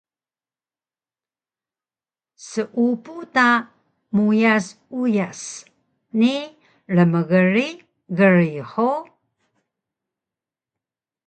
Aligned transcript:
Seupu 2.49 3.15
ta 3.35 3.49
meuyas 4.15 4.65
uyas 5.01 5.41
ni 6.19 6.33
rmgrig 6.95 7.77
grig 8.17 8.55
hug! 8.71 9.05